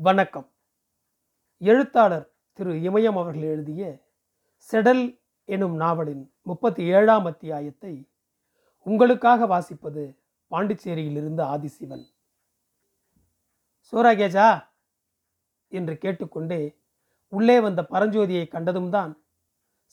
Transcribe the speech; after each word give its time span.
வணக்கம். 0.00 0.46
எழுத்தாளர் 1.60 2.26
திரு 2.58 2.72
இமயம் 2.72 3.18
அவர்கள் 3.18 3.42
எழுதிய 3.42 3.82
செடல் 4.68 5.18
எனும் 5.48 5.76
நாவலின் 5.76 6.30
முப்பத்தி 6.42 6.82
ஏழாம் 6.84 7.24
அத்தியாயத்தை 7.24 7.92
உங்களுக்காக 8.86 9.46
வாசிப்பது 9.46 10.02
பாண்டிச்சேரியிலிருந்து 10.50 11.42
ஆதிசிவன். 11.42 12.04
சோராகேஜா! 13.92 14.48
என்று 15.72 15.98
கேட்டுக்கொண்டே 15.98 16.60
உள்ளே 17.32 17.60
வந்த 17.60 17.82
பரஞ்சோதியை 17.82 18.48
கண்டதும் 18.48 18.90
தான் 18.90 19.12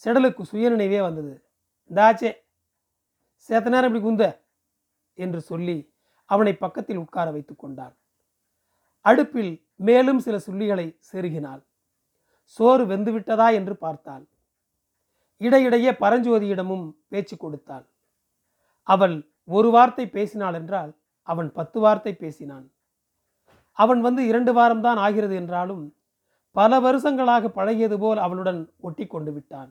செடலுக்கு 0.03 0.43
சுயநினைவே 0.51 1.01
வந்தது. 1.01 1.33
இந்தாச்சே 1.91 2.31
சேத்த 3.49 3.69
நேரம் 3.69 3.89
இப்படி 3.89 4.03
குந்த! 4.03 4.25
என்று 5.17 5.41
சொல்லி 5.41 5.77
அவனை 6.29 6.55
பக்கத்தில் 6.55 6.97
உட்கார 6.97 7.31
வைத்துக் 7.31 7.59
கொண்டான். 7.59 7.95
அடுப்பில் 9.05 9.53
மேலும் 9.87 10.19
சில 10.25 10.35
சுள்ளிகளை 10.45 10.87
செருகினாள். 11.11 11.61
சோறு 12.59 12.83
வெந்துவிட்டதா 12.85 13.47
என்று 13.53 13.75
பார்த்தாள். 13.75 14.23
இடையிடையே 15.41 15.91
பரஞ்சோதியிடமும் 16.03 16.85
பேச்சு 17.07 17.35
கொடுத்தாள். 17.37 17.85
அவள் 18.87 19.15
ஒரு 19.47 19.69
வார்த்தை 19.71 20.05
பேசினாள் 20.07 20.57
என்றால் 20.59 20.91
அவன் 21.27 21.49
பத்து 21.51 21.77
வார்த்தை 21.79 22.13
பேசினான். 22.13 22.65
அவன் 23.77 24.01
வந்து 24.01 24.21
இரண்டு 24.25 24.51
வாரம்தான் 24.53 24.99
ஆகிறது 25.05 25.35
என்றாலும் 25.41 25.83
பல 26.55 26.79
வருஷங்களாக 26.79 27.49
பழகியது 27.55 27.97
போல் 27.97 28.19
அவளுடன் 28.25 28.59
ஒட்டி 28.87 29.05
கொண்டு 29.07 29.31
விட்டான். 29.31 29.69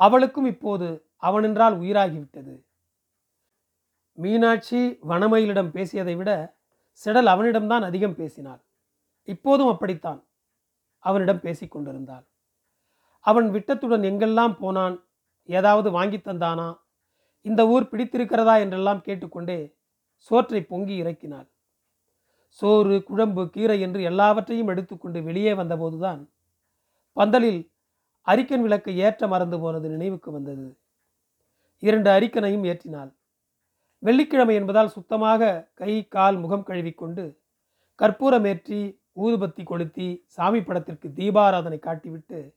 அவளுக்கும் 0.00 0.48
இப்போது 0.52 0.88
அவனென்றால் 1.28 1.74
உயிராகிவிட்டது 1.82 2.54
மீனாட்சி 4.18 4.80
வனமயிலிடம் 5.10 5.70
பேசியதை 5.70 6.14
விட 6.16 6.30
செடல் 7.00 7.30
அவனிடம்தான் 7.34 7.84
அதிகம் 7.88 8.16
பேசினாள். 8.20 8.60
இப்போதும் 9.28 9.68
அப்படித்தான். 9.68 10.20
அவனிடம் 11.04 11.44
பேசிக்கொண்டிருந்தாள் 11.44 12.24
அவன் 13.24 13.48
விட்டத்துடன் 13.50 14.02
எங்கெல்லாம் 14.02 14.54
போனான்? 14.58 14.96
ஏதாவது 15.48 15.90
வாங்கி 15.90 16.16
தந்தானா? 16.16 16.68
இந்த 17.46 17.60
ஊர் 17.66 17.90
பிடித்திருக்கிறதா? 17.90 18.54
என்றெல்லாம் 18.60 19.00
கேட்டுக்கொண்டே 19.00 19.58
சோற்றை 20.30 20.60
பொங்கி 20.62 20.94
இறக்கினாள். 21.02 21.48
சோறு 22.48 22.96
குழம்பு 23.02 23.42
கீரை 23.50 23.80
என்று 23.80 24.02
எல்லாவற்றையும் 24.02 24.68
எடுத்துக்கொண்டு 24.68 25.22
வெளியே 25.22 25.52
வந்தபோதுதான் 25.54 26.20
பந்தலில் 27.16 27.60
அரிக்கன் 28.26 28.62
விளக்கை 28.62 28.94
ஏற்ற 28.98 29.26
மறந்து 29.26 29.56
போனது 29.60 29.86
நினைவுக்கு 29.88 30.30
வந்தது. 30.32 30.66
இரண்டு 31.82 32.08
அரிக்கனையும் 32.10 32.66
ஏற்றினாள். 32.70 33.10
வெள்ளிக்கிழமை 34.02 34.54
என்பதால் 34.54 34.88
சுத்தமாக 34.88 35.70
கை 35.74 35.92
கால் 36.08 36.36
முகம் 36.36 36.66
கழுவிக்கொண்டு 36.68 37.24
கற்பூரமேற்றி 37.98 38.80
ஊதுபத்தி 39.16 39.64
கொளுத்தி 39.64 40.24
சாமி 40.26 40.62
படத்திற்கு 40.62 41.08
தீபாராதனை 41.08 41.78
காட்டிவிட்டு 41.78 42.54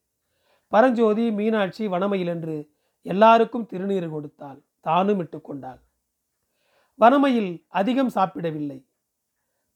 பரஞ்சோதி 0.68 1.32
மீனாட்சி 1.32 1.88
வனமையில் 1.88 2.28
என்று 2.28 2.70
எல்லாருக்கும் 3.02 3.68
திருநீர் 3.72 4.10
கொடுத்தாள். 4.10 4.62
தானும் 4.82 5.20
இட்டுக்கொண்டாள் 5.20 5.80
வனமையில் 6.96 7.66
அதிகம் 7.68 8.10
சாப்பிடவில்லை. 8.10 8.86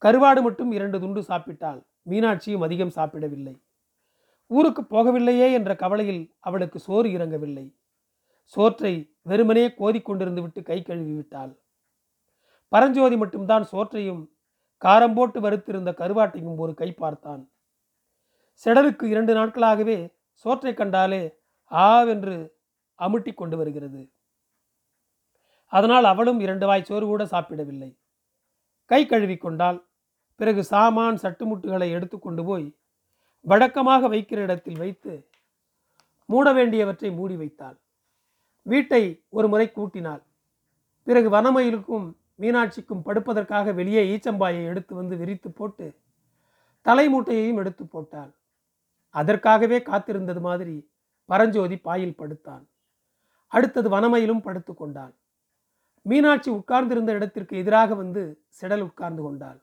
கருவாடு 0.02 0.42
மட்டும் 0.42 0.72
இரண்டு 0.72 1.00
துண்டு 1.00 1.20
சாப்பிட்டாள். 1.20 1.84
மீனாட்சியும் 2.08 2.62
அதிகம் 2.62 2.90
சாப்பிடவில்லை. 2.90 3.62
ஊருக்கு 4.46 4.82
போகவில்லையே 4.82 5.52
என்ற 5.52 5.76
கவலையில் 5.76 6.34
அவளுக்கு 6.38 6.78
சோறு 6.78 7.08
இறங்கவில்லை. 7.08 7.76
சோற்றை 8.44 9.14
வெறுமனே 9.22 9.66
கோதிக்கொண்டிருந்து 9.68 10.40
விட்டு 10.40 10.62
கை 10.62 10.82
கழுவி 10.82 11.12
விட்டாள். 11.12 11.58
பரஞ்சோதி 12.68 13.16
மட்டும்தான் 13.16 13.64
சோற்றையும் 13.64 14.30
காரம் 14.84 15.14
போட்டு 15.14 15.40
வறுத்திருந்த 15.40 15.90
கருவாட்டையும் 15.92 16.56
ஒரு 16.56 16.74
கை 16.74 16.92
பார்த்தான். 16.92 17.52
செடலுக்கு 18.64 19.04
இரண்டு 19.04 19.34
நாட்களாகவே 19.34 20.14
சோற்றை 20.32 20.74
கண்டாலே 20.74 21.38
ஆவென்று 21.64 22.58
அமுட்டி 22.98 23.34
கொண்டு 23.34 23.56
வருகிறது. 23.56 24.12
அதனால் 25.66 26.04
அவளும் 26.04 26.40
இரண்டு 26.40 26.66
வாய் 26.66 26.84
சோறு 26.84 27.06
கூட 27.06 27.26
சாப்பிடவில்லை. 27.26 27.98
கை 28.84 29.06
கழுவி 29.06 29.36
கொண்டால் 29.36 29.86
பிறகு 30.36 30.64
சாமான் 30.64 31.18
சட்டுமுட்டுகளை 31.22 31.90
எடுத்துக்கொண்டு 31.90 32.44
போய் 32.44 32.74
வழக்கமாக 33.40 34.08
வைக்கிற 34.08 34.36
இடத்தில் 34.36 34.78
வைத்து 34.78 35.28
மூட 36.24 36.52
வேண்டியவற்றை 36.52 37.10
மூடி 37.10 37.36
வைத்தாள். 37.36 37.78
வீட்டை 38.62 39.24
ஒரு 39.28 39.48
முறை 39.48 39.72
கூட்டினாள். 39.72 40.22
பிறகு 41.02 41.30
வனமயிலுக்கும் 41.30 42.14
மீனாட்சிக்கும் 42.40 43.02
படுப்பதற்காக 43.04 43.74
வெளியே 43.74 44.16
ஈச்சம்பாயை 44.16 44.64
எடுத்து 44.64 44.94
வந்து 44.94 45.16
விரித்து 45.16 45.50
போட்டு 45.50 45.98
தலைமூட்டையையும் 46.84 47.56
எடுத்து 47.56 47.86
போட்டாள். 47.86 48.32
அதற்காகவே 49.08 49.78
காத்திருந்தது 49.78 50.40
மாதிரி 50.40 50.90
பரஞ்சோதி 51.24 51.76
பாயில் 51.76 52.16
படுத்தான். 52.16 52.68
அடுத்தது 53.46 53.88
வனமையிலும் 53.90 54.42
படுத்து 54.42 54.74
கொண்டாள். 54.74 55.14
மீனாட்சி 56.02 56.50
உட்கார்ந்திருந்த 56.50 57.12
இடத்திற்கு 57.12 57.56
எதிராக 57.56 57.94
வந்து 57.94 58.42
செடல் 58.60 58.80
உட்கார்ந்து 58.80 59.22
கொண்டாள். 59.22 59.60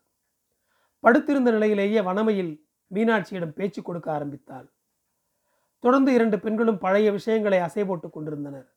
படுத்திருந்த 0.99 1.51
நிலையிலேயே 1.51 2.01
வனமையில் 2.01 2.67
மீனாட்சியிடம் 2.93 3.55
பேச்சு 3.59 3.81
கொடுக்க 3.81 4.11
ஆரம்பித்தாள். 4.11 4.67
தொடர்ந்து 5.79 6.13
இரண்டு 6.13 6.39
பெண்களும் 6.39 6.77
பழைய 6.77 7.11
விஷயங்களை 7.11 7.59
அசை 7.59 7.85
போட்டுக் 7.85 8.13
கொண்டிருந்தனர். 8.13 8.73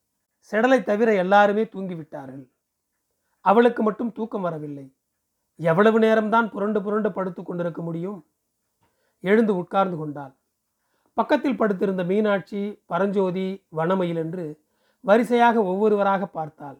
செடலை 0.50 0.82
தவிர 0.82 1.14
எல்லாருமே 1.14 1.64
தூங்கிவிட்டார்கள். 1.64 2.46
அவளுக்கு 3.40 3.82
மட்டும் 3.82 4.12
தூக்கம் 4.12 4.40
வரவில்லை. 4.40 4.92
எவ்வளவு 5.56 5.98
நேரம்தான் 5.98 6.50
புரண்டு 6.50 6.82
புரண்டு 6.82 7.12
படுத்து 7.12 7.42
கொண்டிருக்க 7.42 7.82
முடியும்? 7.82 8.26
எழுந்து 9.20 9.56
உட்கார்ந்து 9.56 9.96
கொண்டாள். 9.96 10.34
பக்கத்தில் 11.14 11.56
படுத்திருந்த 11.56 12.04
மீனாட்சி 12.04 12.82
பரஞ்சோதி 12.86 13.66
வனமயில் 13.76 14.16
என்று 14.16 14.60
வரிசையாக 15.00 15.62
ஒவ்வொருவராக 15.62 16.26
பார்த்தாள். 16.26 16.78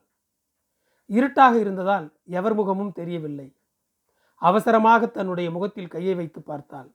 இருட்டாக 1.07 1.59
இருந்ததால் 1.59 2.13
எவர் 2.25 2.55
முகமும் 2.55 2.93
தெரியவில்லை. 2.93 3.55
அவசரமாக 4.35 5.07
தன்னுடைய 5.07 5.51
முகத்தில் 5.51 5.89
கையை 5.89 6.15
வைத்து 6.15 6.43
பார்த்தாள். 6.43 6.91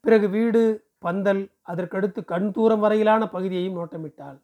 பிறகு 0.00 0.28
வீடு 0.28 0.62
பந்தல் 0.98 1.52
அதற்கடுத்து 1.68 2.24
கண் 2.24 2.50
தூரம் 2.50 2.80
வரையிலான 2.80 3.28
பகுதியையும் 3.28 3.76
நோட்டமிட்டாள். 3.76 4.38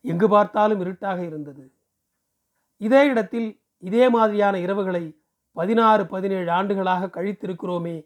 எங்கு 0.00 0.28
பார்த்தாலும் 0.28 0.80
இருட்டாக 0.80 1.22
இருந்தது. 1.24 1.72
இதே 2.86 3.02
இடத்தில் 3.06 3.48
இதே 3.82 4.04
மாதிரியான 4.08 4.58
இரவுகளை 4.58 5.04
பதினாறு 5.56 6.02
பதினேழு 6.06 6.50
ஆண்டுகளாக 6.50 7.10
கழித்திருக்கிறோமே 7.16 7.96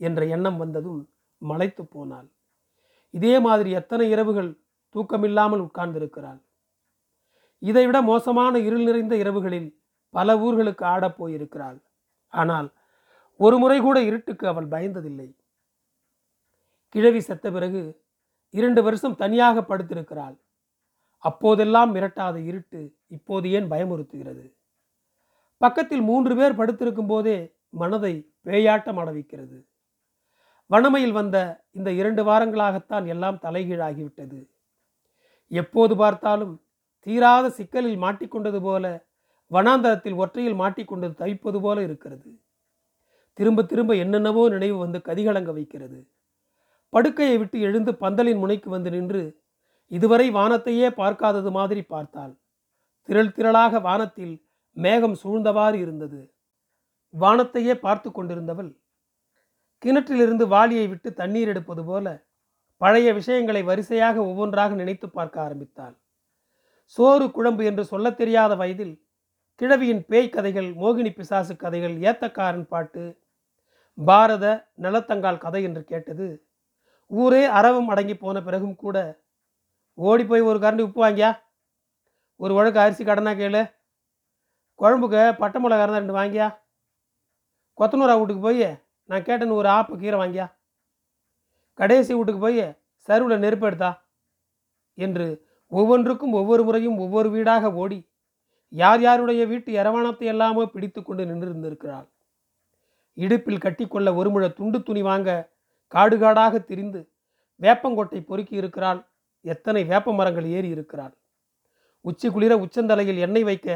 என்ற 0.00 0.20
எண்ணம் 0.26 0.56
வந்ததும் 0.56 1.00
மலைத்து 1.42 1.82
போனாள். 1.84 2.28
இதே 3.14 3.34
மாதிரி 3.38 3.70
எத்தனை 3.70 4.06
இரவுகள் 4.10 4.50
தூக்கமில்லாமல் 4.94 5.62
உட்கார்ந்திருக்கிறாள். 5.66 6.40
இதைவிட 7.62 7.98
மோசமான 8.02 8.54
இருள் 8.58 8.84
நிறைந்த 8.84 9.14
இரவுகளில் 9.16 9.68
பல 10.14 10.34
ஊர்களுக்கு 10.36 10.84
ஆடப் 10.84 11.16
போயிருக்கிறாள். 11.18 11.78
ஆனால் 12.32 12.68
ஒரு 13.40 13.56
முறை 13.58 13.78
கூட 13.80 13.98
இருட்டுக்கு 14.02 14.44
அவள் 14.48 14.68
பயந்ததில்லை. 14.68 15.28
கிழவி 16.94 17.20
செத்த 17.20 17.46
பிறகு 17.50 17.82
இரண்டு 18.54 18.80
வருஷம் 18.82 19.16
தனியாக 19.16 19.62
படுத்திருக்கிறாள். 19.68 20.36
அப்போதெல்லாம் 21.24 21.94
மிரட்டாத 21.94 22.36
இருட்டு 22.44 22.80
இப்போது 23.08 23.50
ஏன் 23.50 23.70
பயமுறுத்துகிறது? 23.70 24.44
பக்கத்தில் 25.60 26.00
மூன்று 26.00 26.36
பேர் 26.36 26.56
படுத்திருக்கும் 26.56 27.06
போதே 27.06 27.36
மனதை 27.74 28.14
பேயாட்டம் 28.44 29.00
அடவிக்கிறது 29.02 29.58
வனமையில் 30.70 31.12
வந்த 31.12 31.36
இந்த 31.70 31.90
இரண்டு 31.92 32.22
வாரங்களாகத்தான் 32.24 33.06
எல்லாம் 33.06 33.40
தலைகீழாகிவிட்டது. 33.42 34.38
எப்போது 35.50 35.94
பார்த்தாலும் 35.96 36.54
தீராத 37.06 37.46
சிக்கலில் 37.50 37.98
மாட்டிக்கொண்டது 37.98 38.60
போல 38.60 38.84
வனாந்தரத்தில் 39.50 40.14
ஒற்றையில் 40.14 40.60
மாட்டிக்கொண்டது 40.60 41.14
தவிப்பது 41.14 41.58
போல 41.60 41.82
இருக்கிறது. 41.82 42.28
திரும்ப 43.38 43.62
திரும்ப 43.62 43.92
என்னென்னவோ 43.94 44.42
நினைவு 44.48 44.76
வந்து 44.78 44.98
கதிகலங்க 44.98 45.52
வைக்கிறது. 45.52 45.98
படுக்கையை 46.92 47.36
விட்டு 47.38 47.60
எழுந்து 47.60 47.92
பந்தலின் 47.92 48.38
முனைக்கு 48.38 48.68
வந்து 48.70 48.90
நின்று 48.90 49.22
இதுவரை 49.94 50.26
வானத்தையே 50.30 50.88
பார்க்காதது 50.92 51.50
மாதிரி 51.50 51.82
பார்த்தாள். 51.84 52.32
திரள் 53.08 53.34
திரளாக 53.36 53.80
வானத்தில் 53.80 54.34
மேகம் 54.76 55.16
சூழ்ந்தவாறு 55.22 55.76
இருந்தது. 55.80 56.20
வானத்தையே 57.14 57.74
பார்த்து 57.76 58.08
கொண்டிருந்தவள் 58.10 58.70
கிணற்றிலிருந்து 59.82 60.44
வாளியை 60.48 60.86
விட்டு 60.88 61.08
தண்ணீர் 61.12 61.48
எடுப்பது 61.48 61.82
போல 61.84 62.06
பழைய 62.80 63.08
விஷயங்களை 63.14 63.62
வரிசையாக 63.62 64.16
ஒவ்வொன்றாக 64.24 64.72
நினைத்து 64.74 65.06
பார்க்க 65.08 65.36
ஆரம்பித்தாள். 65.40 65.94
சோறு 66.96 67.26
குழம்பு 67.30 67.62
என்று 67.64 67.84
சொல்லத் 67.84 68.16
தெரியாத 68.16 68.52
வயதில் 68.54 68.94
கிழவியின் 69.60 70.02
பேய் 70.04 70.28
கதைகள் 70.28 70.68
மோகினி 70.74 71.10
பிசாசு 71.10 71.54
கதைகள் 71.56 71.94
ஏத்தக்காரன் 72.02 72.66
பாட்டு 72.66 73.04
பாரத 73.98 74.46
நலத்தங்கால் 74.82 75.38
கதை 75.38 75.60
என்று 75.62 75.82
கேட்டது 75.84 76.26
ஊரே 77.10 77.42
அறவும் 77.58 77.88
அடங்கி 77.88 78.16
போன 78.16 78.36
பிறகும் 78.42 78.76
கூட 78.76 78.96
ஓடி 79.94 80.24
போய் 80.24 80.40
ஒரு 80.40 80.58
கரண்டி 80.58 80.80
உப்பு 80.80 81.00
வாங்கியா? 81.04 81.38
ஒரு 82.36 82.54
உழக்கு 82.54 82.78
அரிசி 82.78 83.04
கடனா 83.04 83.30
கேளு. 83.30 83.72
குழம்புக்கு 84.80 85.36
பட்டை 85.36 85.58
மிளகா 85.62 85.84
இருந்தால் 85.84 86.02
ரெண்டு 86.02 86.14
வாங்கியா? 86.14 86.46
கொத்தனூரா 87.78 88.14
வீட்டுக்கு 88.18 88.42
போய் 88.42 88.64
நான் 89.04 89.22
கேட்டேன்னு 89.22 89.52
ஒரு 89.52 89.68
ஆப்பு 89.68 89.98
கீரை 89.98 90.18
வாங்கியா? 90.20 90.46
கடைசி 91.74 92.14
வீட்டுக்கு 92.14 92.40
போய் 92.40 92.76
சருவில் 93.08 93.38
நெருப்பு 93.38 93.66
எடுத்தா? 93.66 93.90
என்று 94.94 95.26
ஒவ்வொன்றுக்கும் 95.66 96.32
ஒவ்வொரு 96.32 96.62
முறையும் 96.64 96.98
ஒவ்வொரு 96.98 97.30
வீடாக 97.30 97.72
ஓடி 97.72 98.08
யார் 98.68 99.00
யாருடைய 99.00 99.46
வீட்டு 99.46 99.72
எரவாணத்தை 99.72 100.24
எல்லாமோ 100.34 100.66
பிடித்து 100.66 101.02
கொண்டு 101.02 101.24
நின்றிருந்திருக்கிறாள். 101.24 102.06
இடுப்பில் 103.12 103.64
கட்டிக்கொள்ள 103.64 104.14
ஒரு 104.14 104.30
முழ 104.30 104.48
துண்டு 104.48 104.82
துணி 104.82 105.02
வாங்க 105.02 105.30
காடு 105.86 106.18
காடாக 106.18 106.58
திரிந்து 106.58 107.00
வேப்பங்கொட்டை 107.60 108.20
பொறுக்கி 108.26 108.54
இருக்கிறாள். 108.56 109.00
எத்தனை 109.44 109.84
வேப்ப 109.84 110.12
மரங்கள் 110.12 110.46
ஏறி 110.56 110.68
இருக்கிறாள்? 110.68 111.14
உச்சி 112.04 112.28
குளிர 112.30 112.52
உச்சந்தலையில் 112.64 113.20
எண்ணெய் 113.26 113.44
வைக்க 113.44 113.68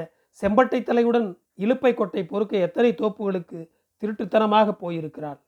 செம்பட்டை 0.43 0.81
தலையுடன் 0.83 1.29
இழுப்பை 1.55 1.93
கொட்டை 1.95 2.23
பொறுக்க 2.25 2.57
எத்தனை 2.57 2.91
தோப்புகளுக்கு 2.93 3.61
திருட்டுத்தனமாக 4.03 4.75
போயிருக்கிறாள்? 4.83 5.39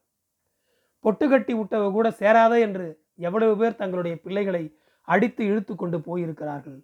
பொட்டு 1.05 1.29
கட்டி 1.29 1.53
விட்டவ 1.55 1.85
கூட 1.93 2.11
சேராத 2.11 2.55
என்று 2.61 2.87
எவ்வளவு 3.27 3.55
பேர் 3.57 3.77
தங்களுடைய 3.77 4.15
பிள்ளைகளை 4.25 4.63
அடித்து 5.09 5.43
இழுத்து 5.45 5.75
கொண்டு 5.75 5.99
போயிருக்கிறார்கள்? 5.99 6.79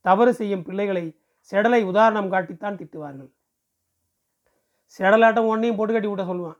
தவறு 0.00 0.32
செய்யும் 0.34 0.62
பிள்ளைகளை 0.62 1.04
செடலை 1.52 1.80
உதாரணம் 1.84 2.32
காட்டித்தான் 2.32 2.78
திட்டுவார்கள். 2.80 3.30
செடலாட்டம் 4.96 5.50
ஒன்றையும் 5.52 5.78
பொட்டு 5.78 5.92
கட்டி 5.92 6.08
விட்ட 6.08 6.24
சொல்லுவான். 6.24 6.58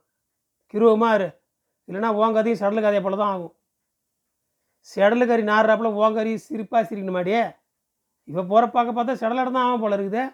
கிருவமா 0.75 1.08
இரு. 1.14 1.28
இல்லைன்னா 1.88 2.10
ஓங்கதையும் 2.22 2.60
செடலு 2.60 2.82
கதையை 2.84 3.02
போல 3.02 3.17
தான் 3.17 3.32
ஆகும். 3.34 3.55
செடலு 4.92 5.25
கறி 5.28 5.42
நாடுறாப்புல 5.50 5.90
ஓங்கறி 6.02 6.32
சிரிப்பா 6.46 6.78
சிரிக்கணும் 6.88 7.16
மாடியே 7.19 7.42
இப்போ 8.28 8.42
போகிற 8.50 8.64
பார்க்க 8.75 8.96
பார்த்தா 8.96 9.14
செடலாட்டம் 9.20 9.56
தான் 9.56 9.66
ஆகும் 9.69 9.82
போல 9.84 9.96
இருக்குதே. 9.96 10.25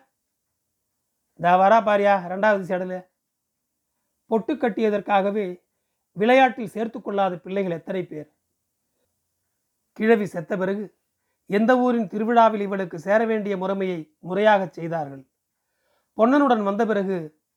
இந்த 1.40 1.50
வரா 1.62 1.78
பாரியா 1.88 2.14
ரெண்டாவது 2.32 2.64
செடலு. 2.70 2.98
பொட்டு 4.30 4.52
கட்டியதற்காகவே 4.54 5.46
விளையாட்டில் 6.16 6.72
சேர்த்து 6.74 6.98
கொள்ளாத 7.00 7.34
பிள்ளைகள் 7.44 7.76
எத்தனை 7.78 8.02
பேர்? 8.10 8.28
கிழவி 9.98 10.26
செத்த 10.34 10.52
பிறகு 10.62 10.84
எந்த 11.50 11.72
ஊரின் 11.84 12.10
திருவிழாவில் 12.12 12.64
இவளுக்கு 12.66 12.96
சேர 13.06 13.20
வேண்டிய 13.30 13.54
முறைமையை 13.62 13.98
முறையாகச் 14.28 14.76
செய்தார்கள்? 14.78 15.22
பொன்னனுடன் 16.18 16.62
வந்த 16.68 16.82
பிறகு 16.90 17.16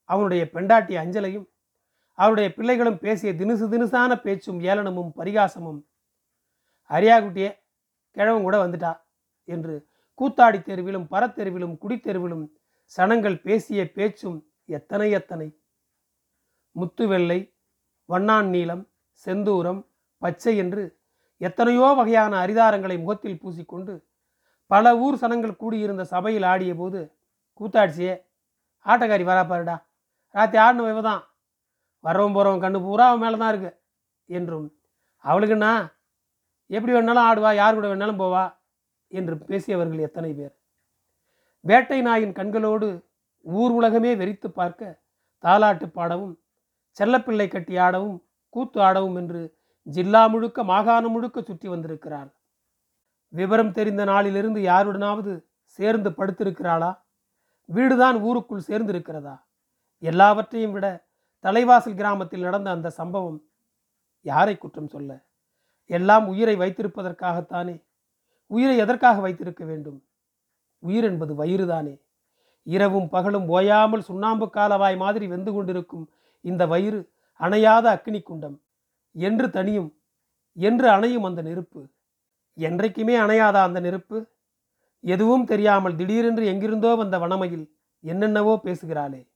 அவனுடைய 0.09 0.43
பெண்டாட்டி 0.55 0.93
அஞ்சலையும் 1.03 1.47
அவருடைய 2.19 2.47
பிள்ளைகளும் 2.57 3.01
பேசிய 3.03 3.29
தினுசு 3.41 3.65
தினுசான 3.73 4.11
பேச்சும் 4.25 4.59
ஏளனமும் 4.69 5.11
பரிகாசமும் 5.19 5.79
அரியாகுட்டியே 6.89 7.51
கிழவன் 8.15 8.43
கூட 8.43 8.67
வந்துட்டா 8.67 8.91
என்று 9.47 9.85
கூத்தாடி 10.19 10.59
தெருவிலும் 10.61 11.07
பரத்தெருவிலும் 11.11 11.77
குடித்தெருவிலும் 11.77 12.45
சனங்கள் 12.91 13.35
பேசிய 13.35 13.91
பேச்சும் 13.95 14.39
எத்தனை 14.69 15.11
எத்தனை. 15.11 15.47
முத்துவெள்ளை 16.75 17.53
வண்ணான் 18.09 18.49
நீளம் 18.49 18.83
செந்தூரம் 19.25 19.81
பச்சை 20.21 20.57
என்று 20.57 20.83
எத்தனையோ 21.41 21.93
வகையான 21.93 22.33
அரிதாரங்களை 22.37 22.99
முகத்தில் 22.99 23.41
பூசிக்கொண்டு 23.43 24.03
பல 24.71 24.97
ஊர் 24.97 25.17
சனங்கள் 25.17 25.55
கூடியிருந்த 25.55 26.03
சபையில் 26.03 26.43
ஆடிய 26.43 26.75
போது 26.75 26.99
கூத்தாடிச்சியே 27.59 28.13
ஆட்டக்காரி 28.85 29.23
வராப்பாருடா 29.23 29.49
பாருடா 29.49 29.75
ராத்தி 30.35 30.57
ஆடின 30.57 30.87
இவ 30.89 31.01
தான் 31.01 31.23
வரவும் 32.03 32.33
போகிறவன் 32.33 32.59
கண்ணு 32.59 32.79
பூரா 32.79 33.07
அவன் 33.07 33.19
மேலே 33.19 33.37
தான் 33.37 33.49
இருக்கு 33.49 33.71
என்றும் 34.29 34.71
அவளுக்குன்னா 35.25 35.73
எப்படி 36.73 36.93
வேணாலும் 36.93 37.27
ஆடுவா 37.29 37.49
யார் 37.55 37.77
கூட 37.77 37.87
வேணாலும் 37.87 38.21
போவா 38.21 38.43
என்று 39.11 39.35
பேசியவர்கள் 39.49 40.05
எத்தனை 40.07 40.31
பேர்? 40.33 40.53
வேட்டை 41.65 41.99
நாயின் 42.01 42.37
கண்களோடு 42.39 42.87
ஊர் 43.45 43.73
உலகமே 43.79 44.11
வெறித்து 44.15 44.47
பார்க்க 44.59 45.01
தாலாட்டு 45.43 45.87
பாடவும் 45.97 46.33
செல்லப்பிள்ளை 46.97 47.47
கட்டி 47.47 47.75
ஆடவும் 47.77 48.17
கூத்து 48.49 48.79
ஆடவும் 48.81 49.17
என்று 49.21 49.41
ஜில்லா 49.87 50.23
முழுக்க 50.33 50.63
மாகாணம் 50.63 51.11
முழுக்க 51.11 51.37
சுற்றி 51.41 51.67
வந்திருக்கிறார். 51.67 52.29
விவரம் 53.33 53.71
தெரிந்த 53.71 54.03
நாளிலிருந்து 54.03 54.59
யாருடனாவது 54.61 55.31
சேர்ந்து 55.65 56.09
படுத்திருக்கிறாளா? 56.09 56.91
வீடுதான் 57.69 58.17
ஊருக்குள் 58.21 58.67
சேர்ந்திருக்கிறதா? 58.69 59.35
எல்லாவற்றையும் 60.03 60.71
விட 60.71 60.87
தலைவாசல் 61.43 61.99
கிராமத்தில் 61.99 62.45
நடந்த 62.47 62.69
அந்த 62.71 62.89
சம்பவம் 62.89 63.39
யாரை 64.25 64.55
குற்றம் 64.57 64.91
சொல்ல? 64.95 65.11
எல்லாம் 65.85 66.27
உயிரை 66.27 66.55
வைத்திருப்பதற்காகத்தானே? 66.55 67.83
உயிரை 68.47 68.77
எதற்காக 68.77 69.19
வைத்திருக்க 69.19 69.65
வேண்டும்? 69.65 70.03
உயிர் 70.79 71.03
என்பது 71.03 71.33
வயிறுதானே. 71.43 72.01
இரவும் 72.63 73.09
பகலும் 73.09 73.47
ஓயாமல் 73.47 74.01
சுண்ணாம்பு 74.01 74.49
காலவாய் 74.53 74.97
மாதிரி 74.97 75.27
வெந்து 75.27 75.53
கொண்டிருக்கும் 75.53 76.11
இந்த 76.41 76.65
வயிறு 76.65 77.11
அணையாத 77.39 77.85
அக்னி 77.95 78.23
குண்டம். 78.23 78.61
என்று 79.11 79.49
தனியும் 79.49 79.97
என்று 80.51 80.89
அணையும் 80.89 81.23
அந்த 81.23 81.41
நெருப்பு. 81.41 81.81
என்றைக்குமே 82.53 83.15
அணையாதா 83.17 83.61
அந்த 83.63 83.79
நெருப்பு? 83.79 84.25
எதுவும் 84.99 85.45
தெரியாமல் 85.45 85.95
திடீரென்று 85.95 86.45
எங்கிருந்தோ 86.45 86.95
வந்த 86.95 87.19
வனமையில் 87.19 87.77
என்னென்னவோ 87.99 88.59
பேசுகிறாளே. 88.63 89.27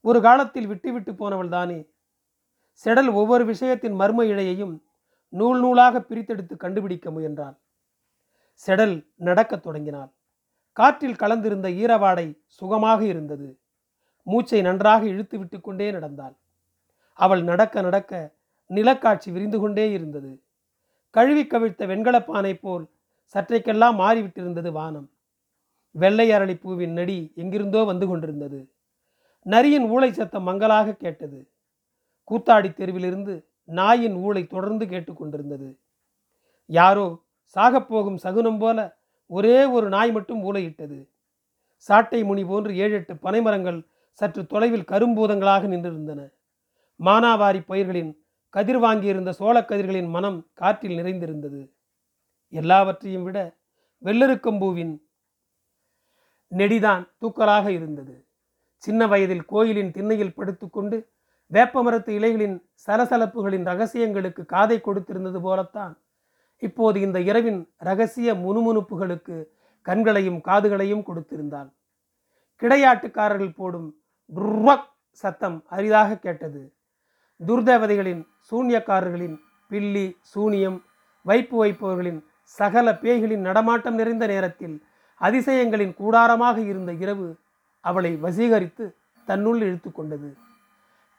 ஒரு 0.00 0.20
காலத்தில் 0.20 0.66
விட்டு 0.66 0.92
விட்டு 0.92 1.14
போனவள் 1.14 1.48
தானே 1.48 1.90
செடல் 2.84 3.12
ஒவ்வொரு 3.12 3.44
விஷயத்தின் 3.44 3.96
மர்ம 3.98 4.22
இழையையும் 4.22 4.74
நூல் 5.32 5.60
நூலாக 5.60 6.00
பிரித்தெடுத்து 6.00 6.56
கண்டுபிடிக்க 6.56 7.10
முயன்றாள் 7.10 7.56
செடல் 8.66 9.06
நடக்கத் 9.14 9.62
தொடங்கினாள் 9.62 10.10
காற்றில் 10.72 11.20
கலந்திருந்த 11.22 11.68
ஈரவாடை 11.68 12.38
சுகமாக 12.46 13.04
இருந்தது. 13.04 13.60
மூச்சை 14.22 14.62
நன்றாக 14.62 15.06
இழுத்து 15.06 15.38
விட்டு 15.38 15.60
கொண்டே 15.60 15.90
நடந்தாள் 15.90 16.36
அவள் 17.12 17.42
நடக்க 17.42 17.80
நடக்க 17.80 18.34
நிலக்காட்சி 18.66 19.32
விரிந்து 19.32 19.60
கொண்டே 19.60 19.92
இருந்தது. 19.92 20.42
கழுவி 21.10 21.46
கவிழ்த்த 21.46 21.86
வெண்கலப்பானை 21.86 22.54
போல் 22.54 22.84
சற்றைக்கெல்லாம் 23.34 23.96
மாறிவிட்டிருந்தது 23.98 24.70
வானம். 24.72 25.10
வெள்ளை 25.90 26.30
அரளி 26.30 26.60
பூவின் 26.60 26.92
நடி 26.92 27.32
எங்கிருந்தோ 27.34 27.84
வந்து 27.84 28.06
கொண்டிருந்தது. 28.06 28.72
நரியின் 29.46 29.86
ஊளை 29.90 30.10
சத்தம் 30.10 30.42
மங்கலாக 30.42 30.96
கேட்டது. 30.96 31.50
கூத்தாடி 32.30 32.74
தெருவிலிருந்து 32.74 33.34
நாயின் 33.78 34.16
ஊளை 34.16 34.42
தொடர்ந்து 34.46 34.84
கேட்டுக்கொண்டிருந்தது 34.86 35.68
யாரோ 36.70 37.06
சாகப்போகும் 37.56 38.18
சகுனம் 38.24 38.58
போல 38.58 38.78
ஒரே 39.30 39.64
ஒரு 39.64 39.88
நாய் 39.88 40.12
மட்டும் 40.12 40.40
ஊளையிட்டது. 40.48 40.98
சாட்டை 41.88 42.20
முனி 42.24 42.44
போன்று 42.44 42.72
ஏழு 42.76 42.94
எட்டு 42.94 43.14
பனைமரங்கள் 43.14 43.78
சற்று 44.18 44.42
தொலைவில் 44.46 44.88
கரும்பூதங்களாக 44.92 45.68
நின்றிருந்தன. 45.68 46.20
மானாவாரி 47.00 47.60
பயிர்களின் 47.66 48.12
கதிர் 48.54 48.80
வாங்கியிருந்த 48.82 49.30
சோளக்கதிர்களின் 49.38 50.08
மனம் 50.08 50.38
காற்றில் 50.52 50.96
நிறைந்திருந்தது. 50.96 51.60
எல்லாவற்றையும் 52.52 53.22
விட 53.22 53.38
வெள்ளருக்கம்பூவின் 54.02 54.94
நெடிதான் 56.52 57.02
தூக்கலாக 57.20 57.66
இருந்தது. 57.68 58.14
சின்ன 58.84 59.06
வயதில் 59.06 59.44
கோயிலின் 59.44 59.90
திண்ணையில் 59.90 60.34
படுத்துக்கொண்டு 60.34 60.98
வேப்பமரத்து 61.52 62.08
இலைகளின் 62.08 62.56
சலசலப்புகளின் 62.86 63.66
ரகசியங்களுக்கு 63.70 64.46
காதை 64.46 64.80
கொடுத்திருந்தது 64.80 65.40
போலத்தான். 65.40 65.94
இப்போது 66.58 67.00
இந்த 67.00 67.20
இரவின் 67.20 67.60
ரகசிய 67.76 68.34
முணுமுணுப்புகளுக்கு 68.34 69.36
கண்களையும் 69.86 70.40
காதுகளையும் 70.48 71.06
கொடுத்திருந்தான் 71.06 71.68
கிடையாட்டுக்காரர்கள் 72.62 73.56
போடும் 73.56 73.88
ருவக் 74.36 74.88
சத்தம் 75.10 75.64
அரிதாக 75.66 76.18
கேட்டது. 76.18 76.62
துர்தேவதைகளின் 77.46 78.22
சூன்யக்காரர்களின் 78.50 79.36
பில்லி 79.70 80.16
சூனியம் 80.20 80.78
வைப்பு 81.22 81.56
வைப்பவர்களின் 81.56 82.20
சகல 82.44 82.92
பேய்களின் 83.02 83.46
நடமாட்டம் 83.48 83.94
நிறைந்த 83.94 84.26
நேரத்தில் 84.26 84.76
அதிசயங்களின் 85.20 85.94
கூடாரமாக 85.94 86.56
இருந்த 86.58 86.92
இரவு 86.92 87.28
அவளை 87.84 88.12
வசீகரித்து 88.22 88.84
தன்னுள் 89.28 89.60
இழுத்து 89.60 89.92
கொண்டது. 89.92 90.30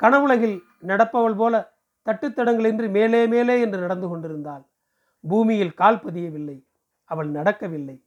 கனவுலகில் 0.02 0.58
நடப்பவள் 0.90 1.38
போல 1.42 1.56
தட்டுத்தடங்களின்றி 2.06 2.88
மேலே 2.98 3.22
மேலே 3.28 3.56
என்று 3.62 3.80
நடந்து 3.80 4.08
கொண்டிருந்தாள். 4.10 4.64
பூமியில் 5.24 5.78
கால் 5.82 6.04
பதியவில்லை. 6.06 6.58
அவள் 7.12 7.30
நடக்கவில்லை. 7.38 7.98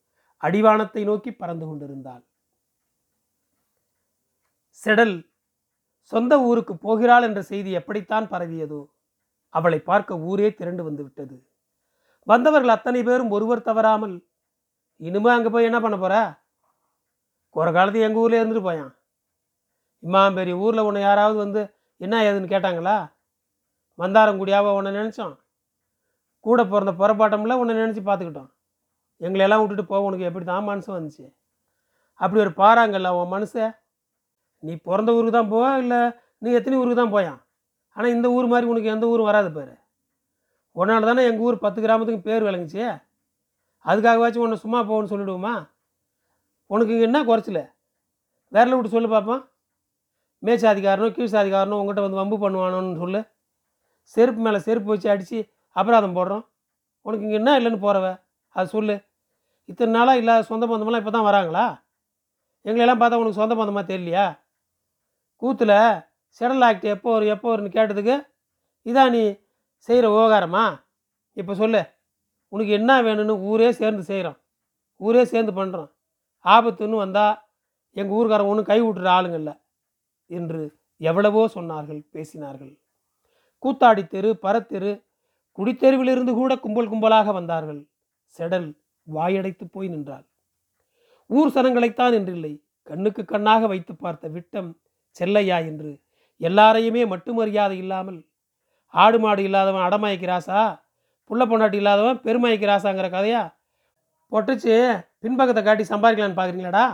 அடிவானத்தை 0.43 1.03
நோக்கி 1.05 1.31
பறந்து 1.33 1.67
கொண்டிருந்தாள். 1.67 2.23
செடல் 4.83 5.15
சொந்த 6.13 6.33
ஊருக்கு 6.41 6.75
போகிறாள் 6.77 7.23
என்ற 7.23 7.41
செய்தி 7.43 7.71
எப்படித்தான் 7.81 8.27
பரவியதோ 8.33 8.81
அவளை 9.55 9.79
பார்க்க 9.79 10.19
ஊரே 10.29 10.49
திரண்டு 10.55 10.83
வந்து 10.83 11.03
விட்டது. 11.03 11.37
வந்தவர்கள் 12.27 12.75
அத்தனை 12.77 13.01
பேரும் 13.03 13.31
ஒருவர் 13.31 13.67
தவறாமல் 13.69 14.17
இனிமே 15.01 15.31
அங்கே 15.31 15.51
போய் 15.55 15.69
என்ன 15.69 15.79
பண்ண 15.81 15.97
போற? 15.99 16.15
ஒரு 17.57 17.71
காலத்து 17.73 18.05
எங்கள் 18.07 18.23
ஊர்ல 18.23 18.41
இருந்துட்டு 18.41 18.69
போயான். 18.69 18.93
இம்மா 20.03 20.23
பெரிய 20.39 20.57
ஊரில் 20.65 20.87
உன்னை 20.89 21.03
யாராவது 21.03 21.37
வந்து 21.45 21.63
என்ன 22.01 22.23
ஏதுன்னு 22.29 22.53
கேட்டாங்களா? 22.53 22.97
மந்தாரங்குடியாவை 23.99 24.71
உன்னை 24.79 24.91
நினச்சோம். 25.01 25.35
கூட 26.47 26.61
பிறந்த 26.73 26.93
புறப்பாட்டம்ல 27.01 27.55
உன்னை 27.61 27.75
நினச்சி 27.81 28.03
பார்த்துக்கிட்டோம். 28.07 28.51
எங்களையெல்லாம் 29.21 29.61
விட்டுட்டு 29.63 29.85
போக 29.91 30.09
உனக்கு 30.09 30.29
எப்படி 30.29 30.45
தான் 30.45 30.69
மனசு 30.71 30.91
வந்துச்சு? 30.97 31.25
அப்படி 32.21 32.41
ஒரு 32.45 32.53
பாறாங்கல்ல 32.61 33.11
உன் 33.19 33.33
மனசை? 33.35 33.65
நீ 34.63 34.73
பிறந்த 34.89 35.11
ஊருக்கு 35.17 35.37
தான் 35.39 35.53
போவ 35.55 35.65
இல்லை 35.83 36.01
நீ 36.43 36.51
எத்தனை 36.59 36.77
ஊருக்கு 36.81 37.01
தான் 37.01 37.15
போயான்? 37.15 37.41
ஆனால் 37.97 38.15
இந்த 38.17 38.27
ஊர் 38.37 38.47
மாதிரி 38.53 38.67
உனக்கு 38.73 38.93
எந்த 38.95 39.07
ஊரும் 39.13 39.31
வராது 39.31 39.51
பேர். 39.57 39.75
உன்னால் 40.77 41.09
தானே 41.11 41.25
எங்கள் 41.31 41.45
ஊர் 41.47 41.65
பத்து 41.65 41.79
கிராமத்துக்கு 41.85 42.27
பேர் 42.29 42.47
விளங்குச்சு. 42.49 42.85
அதுக்காகவாச்சும் 43.85 44.45
உன்னை 44.47 44.59
சும்மா 44.65 44.81
போகணும்னு 44.91 45.13
சொல்லிவிடுவோமா 45.13 45.55
உனக்கு 46.71 46.93
இங்கே 46.95 47.09
என்ன 47.09 47.19
குறைச்சல? 47.31 47.61
வேறல 48.53 48.77
விட்டு 48.77 48.95
சொல்லு 48.95 49.09
பார்ப்போம் 49.15 49.43
மேல் 50.47 50.59
கீழ்சாதிகாரனோ 50.59 51.09
கீழ் 51.17 51.35
உங்கள்கிட்ட 51.81 52.03
வந்து 52.07 52.21
வம்பு 52.21 52.37
பண்ணுவானோன்னு 52.45 53.01
சொல்லு. 53.03 53.21
செருப்பு 54.15 54.41
மேலே 54.47 54.59
செருப்பு 54.67 54.89
வச்சு 54.93 55.09
அடித்து 55.13 55.39
அபராதம் 55.77 56.17
போடுறோம். 56.19 56.45
உனக்கு 57.07 57.25
இங்கே 57.27 57.39
என்ன 57.41 57.53
இல்லைன்னு 57.59 57.81
போகிறவ 57.85 58.07
அது 58.57 58.69
சொல்லு. 58.77 58.97
இத்தனை 59.71 59.91
நாளாக 59.97 60.21
இல்லாத 60.23 60.45
சொந்த 60.51 60.65
பந்தமெல்லாம் 60.71 61.03
இப்போ 61.03 61.13
தான் 61.17 61.29
வராங்களா? 61.29 61.65
எங்களெல்லாம் 62.69 63.01
பார்த்தா 63.01 63.21
உனக்கு 63.23 63.41
சொந்த 63.41 63.55
பந்தமாக 63.61 63.85
தெரியலையா? 63.93 64.27
கூத்தில் 65.43 65.77
செடல் 66.41 66.65
ஆக்ட் 66.69 66.87
எப்போ 66.95 67.09
வரும் 67.15 67.33
எப்போ 67.35 67.49
வரும்னு 67.53 67.75
கேட்டதுக்கு 67.77 68.15
இதான் 68.87 69.13
நீ 69.17 69.23
செய்கிற 69.89 70.07
விவகாரமா? 70.15 70.65
இப்போ 71.41 71.53
சொல்லு. 71.63 71.83
உனக்கு 72.53 72.73
என்ன 72.79 72.91
வேணும்னு 73.07 73.35
ஊரே 73.51 73.69
சேர்ந்து 73.81 74.03
செய்கிறோம் 74.11 74.39
ஊரே 75.01 75.23
சேர்ந்து 75.33 75.53
பண்ணுறோம் 75.59 75.91
ஆபத்துன்னு 76.45 76.97
வந்தால் 77.05 77.35
எங்கள் 77.97 78.17
ஊருக்காரங்க 78.19 78.53
ஒன்றும் 78.53 78.71
கை 78.71 78.79
விட்டுற 78.83 79.09
ஆளுங்க 79.17 79.37
இல்லை. 79.43 79.55
என்று 80.31 80.63
எவ்வளவோ 81.01 81.43
சொன்னார்கள் 81.55 82.01
பேசினார்கள். 82.15 82.73
கூத்தாடி 83.63 84.03
தெரு 84.15 84.31
பரத்தெரு 84.45 84.93
குடித்தெருவிலிருந்து 85.59 86.33
கூட 86.39 86.53
கும்பல் 86.65 86.91
கும்பலாக 86.93 87.33
வந்தார்கள். 87.33 87.81
செடல் 88.37 88.69
வாயடைத்து 89.09 89.65
போய் 89.75 89.89
நின்றாள். 89.95 90.25
ஊர் 91.31 91.53
சனங்களைத்தான் 91.57 92.17
என்றில்லை 92.19 92.53
கண்ணுக்கு 92.89 93.23
கண்ணாக 93.25 93.67
வைத்து 93.73 93.93
பார்த்த 94.05 94.29
விட்டம் 94.37 94.71
செல்லையா 95.17 95.59
என்று 95.71 95.93
எல்லாரையுமே 96.41 97.03
மட்டுமரியாதை 97.13 97.77
இல்லாமல் 97.83 98.19
ஆடு 98.95 99.19
மாடு 99.25 99.43
இல்லாதவன் 99.49 99.87
அடமாயக்கிராசா 99.89 100.63
புள்ள 101.31 101.43
பொண்டாட்டி 101.51 101.79
இல்லாதவன் 101.81 102.19
பெருமாய்க்கு 102.25 102.67
ராசாங்கிற 102.71 103.09
கதையா? 103.15 103.43
பொட்டுச்சு 104.33 104.75
பின்பக்கத்தை 105.23 105.63
காட்டி 105.65 105.85
சம்பாதிக்கலான்னு 105.91 106.39
பார்க்குறீங்களாடா? 106.39 106.85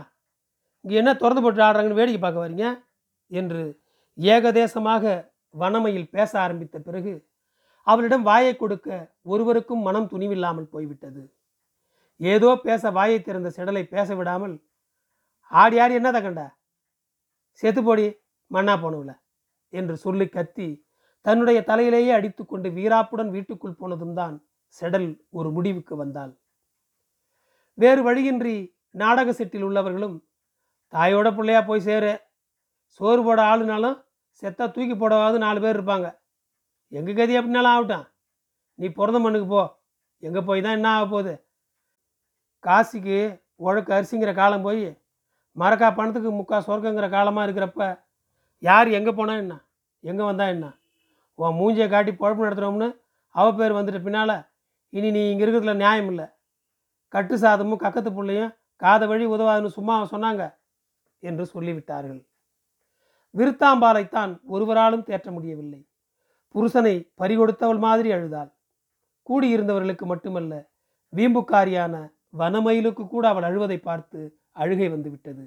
இங்கே 0.85 0.97
என்ன 1.03 1.13
திறந்து 1.23 1.43
போட்டு 1.45 1.65
ஆடுறாங்கன்னு 1.67 2.01
வேடிக்கை 2.01 2.21
பார்க்க 2.23 2.45
வரீங்க? 2.45 2.67
என்று 3.31 3.63
ஏகதேசமாக 4.19 5.05
வனமையில் 5.55 6.13
பேச 6.15 6.31
ஆரம்பித்த 6.45 6.77
பிறகு 6.87 7.13
அவளிடம் 7.87 8.25
வாயை 8.31 8.55
கொடுக்க 8.57 8.89
ஒருவருக்கும் 9.33 9.85
மனம் 9.87 10.09
துணிவில்லாமல் 10.13 10.73
போய்விட்டது. 10.75 11.23
ஏதோ 12.21 12.51
பேச 12.67 12.91
வாயை 12.97 13.19
திறந்த 13.21 13.49
செடலை 13.57 13.83
பேச 13.95 14.09
விடாமல் 14.19 14.55
ஆடி 15.51 15.77
ஆடி 15.83 15.95
என்ன 16.01 16.21
கண்ட? 16.21 16.43
செத்து 17.63 17.81
போடி 17.83 18.07
மண்ணா 18.51 18.75
போனவுல 18.83 19.13
என்று 19.73 19.95
சொல்லி 20.05 20.27
கத்தி 20.29 20.69
தன்னுடைய 21.27 21.59
தலையிலேயே 21.71 22.13
அடித்துக்கொண்டு 22.19 22.69
வீராப்புடன் 22.77 23.31
வீட்டுக்குள் 23.37 23.79
போனதும் 23.81 24.15
தான் 24.21 24.37
செடல் 24.77 25.09
ஒரு 25.39 25.49
முடிவுக்கு 25.57 25.95
வந்தாள். 26.03 26.33
வேறு 27.79 28.01
வழியின்றி 28.09 28.57
நாடக 29.03 29.33
செட்டில் 29.33 29.67
உள்ளவர்களும் 29.69 30.17
தாயோட 30.93 31.29
பிள்ளையா 31.37 31.61
போய் 31.65 31.87
சேரு 31.89 32.13
சோறு 32.97 33.21
போட 33.27 33.41
ஆளுனாலும் 33.51 33.97
செத்தா 34.41 34.65
தூக்கி 34.75 34.95
போடவாது 34.95 35.37
நாலு 35.45 35.59
பேர் 35.65 35.77
இருப்பாங்க. 35.79 36.09
எங்கள் 36.93 37.19
கதி 37.19 37.33
எப்படினாலும் 37.41 37.73
ஆகட்டும். 37.75 38.07
நீ 38.79 38.87
பிறந்த 38.99 39.19
மண்ணுக்கு 39.25 39.49
போ. 39.55 39.63
எங்கே 40.27 40.41
போய் 40.49 40.65
தான் 40.65 40.77
என்ன 40.79 40.89
ஆக 40.97 41.05
போகுது? 41.13 41.35
காசிக்கு 42.65 43.19
உழக்கு 43.67 43.91
அரிசிங்கிற 43.97 44.33
காலம் 44.41 44.65
போய் 44.67 44.85
மரக்கா 45.57 45.89
பணத்துக்கு 45.99 46.31
முக்கா 46.39 46.59
சொர்க்கங்கிற 46.67 47.07
காலமாக 47.15 47.47
இருக்கிறப்ப 47.47 47.83
யார் 48.69 48.89
எங்கே 48.99 49.13
போனால் 49.19 49.43
என்ன? 49.45 49.55
எங்கே 50.05 50.25
வந்தால் 50.29 50.53
என்ன? 50.55 50.67
உன் 51.39 51.59
மூஞ்சியை 51.61 51.89
காட்டி 51.93 52.13
குழப்பம் 52.15 52.47
நடத்துகிறோம்னு 52.47 52.89
அவ 53.35 53.47
பேர் 53.59 53.77
வந்துட்டு 53.79 54.01
பின்னால் 54.07 54.37
இனி 54.93 55.09
நீ 55.17 55.23
இங்கே 55.33 55.45
இருக்கிறதுல 55.45 55.75
நியாயம் 55.83 56.11
இல்லை. 56.13 56.27
கட்டு 57.15 57.37
சாதமும் 57.43 57.83
கக்கத்து 57.85 58.11
புள்ளையும் 58.17 58.55
காத 58.83 59.07
வழி 59.11 59.25
உதவாதுன்னு 59.35 59.77
சும்மா 59.79 59.95
சொன்னாங்க 60.13 60.43
என்று 61.23 61.45
சொல்லிவிட்டார்கள். 61.55 62.21
விருத்தாம்பாலைத்தான் 63.35 64.33
ஒருவராலும் 64.55 65.07
தேற்ற 65.09 65.29
முடியவில்லை. 65.37 65.81
புருஷனை 66.55 66.95
பறிகொடுத்தவள் 67.21 67.81
மாதிரி 67.87 68.11
அழுதாள். 68.17 68.51
கூடியிருந்தவர்களுக்கு 69.27 70.07
மட்டுமல்ல 70.13 70.53
வீம்புக்காரியான 71.13 71.95
வனமயிலுக்கு 72.41 73.05
கூட 73.07 73.25
அவள் 73.29 73.47
அழுவதை 73.49 73.79
பார்த்து 73.89 74.21
அழுகை 74.63 74.89
வந்துவிட்டது. 74.89 75.45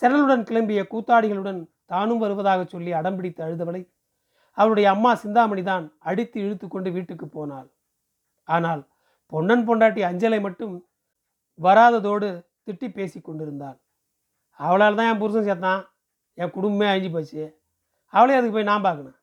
செரலுடன் 0.00 0.44
கிளம்பிய 0.48 0.80
கூத்தாடிகளுடன் 0.92 1.60
தானும் 1.92 2.20
வருவதாக 2.24 2.60
சொல்லி 2.64 2.90
அடம்பிடித்து 2.98 3.40
அழுதவளை 3.46 3.82
அவளுடைய 4.58 4.86
அம்மா 4.94 5.10
சிந்தாமணி 5.14 5.62
தான் 5.62 5.84
அடித்து 6.10 6.38
இழுத்து 6.44 6.66
கொண்டு 6.68 6.90
வீட்டுக்கு 6.96 7.26
போனாள். 7.26 7.68
ஆனால் 8.48 8.82
பொன்னன் 9.32 9.64
பொண்டாட்டி 9.68 10.02
அஞ்சலை 10.10 10.40
மட்டும் 10.46 10.74
வராததோடு 11.58 12.28
திட்டி 12.66 12.88
பேசி 12.98 13.18
கொண்டிருந்தாள். 13.20 13.78
அவளால் 14.60 14.98
தான் 14.98 15.10
என் 15.10 15.22
புருஷன் 15.22 15.48
சேர்த்தான். 15.48 15.82
என் 16.40 16.54
குடும்பமே 16.56 16.86
அழிஞ்சு 16.90 17.10
போச்சு. 17.14 17.42
அவளே 18.12 18.36
அதுக்கு 18.36 18.56
போய் 18.56 18.70
நான் 18.70 18.86
பார்க்கணும். 18.86 19.16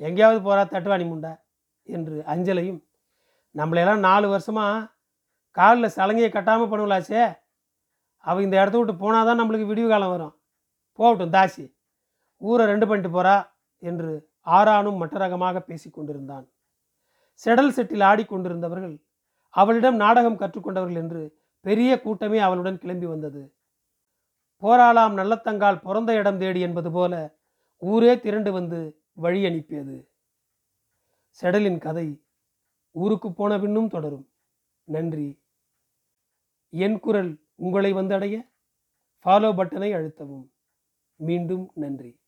எங்கேயாவது 0.00 0.40
போகிறா 0.46 0.62
தட்டுவாணி 0.72 1.04
முண்டை 1.10 1.32
என்று 1.88 2.16
அஞ்சலையும் 2.32 2.80
நம்மளையெல்லாம் 3.54 4.04
நாலு 4.08 4.26
வருஷமாக 4.34 4.86
காலில் 5.56 5.94
சலங்கையை 5.96 6.30
கட்டாமல் 6.32 6.70
பண்ணுவலாச்சே. 6.70 7.24
அவள் 8.24 8.44
இந்த 8.46 8.56
இடத்த 8.60 8.76
விட்டு 8.78 8.94
போனால் 9.02 9.28
தான் 9.28 9.40
நம்மளுக்கு 9.40 9.70
விடிவு 9.70 9.88
காலம் 9.90 10.12
வரும். 10.14 10.34
போகட்டும் 10.98 11.34
தாசி. 11.36 11.64
ஊரை 12.42 12.64
ரெண்டு 12.72 12.86
பண்ணிட்டு 12.88 13.10
போகிறா 13.16 13.36
என்று 13.82 14.12
ஆறானும் 14.56 15.00
மட்டரகமாக 15.02 15.60
பேசி 15.68 15.88
கொண்டிருந்தான். 15.90 16.46
செடல் 17.42 17.74
செட்டில் 17.76 18.06
ஆடிக்கொண்டிருந்தவர்கள் 18.10 18.96
அவளிடம் 19.54 19.98
நாடகம் 20.04 20.40
கற்றுக்கொண்டவர்கள் 20.42 21.00
என்று 21.02 21.22
பெரிய 21.64 21.90
கூட்டமே 22.04 22.38
அவளுடன் 22.46 22.80
கிளம்பி 22.82 23.06
வந்தது. 23.12 23.42
போராளாம் 24.62 25.14
நல்லத்தங்கால் 25.14 25.82
பிறந்த 25.82 26.14
இடம் 26.14 26.38
தேடி 26.38 26.60
என்பது 26.60 26.92
போல 26.92 27.38
ஊரே 27.78 28.20
திரண்டு 28.20 28.52
வந்து 28.52 29.02
வழி 29.12 29.44
அனுப்பியது. 29.44 30.10
செடலின் 31.42 31.78
கதை 31.78 32.24
ஊருக்கு 32.90 33.32
போன 33.32 33.58
பின்னும் 33.58 33.88
தொடரும். 33.88 34.32
நன்றி. 34.84 35.42
என் 36.68 37.00
குரல் 37.00 37.38
உங்களை 37.54 37.94
வந்தடைய. 37.94 38.50
ஃபாலோ 39.24 39.52
பட்டனை 39.52 39.90
அழுத்தவும். 39.92 40.50
மீண்டும் 41.16 41.70
நன்றி. 41.74 42.23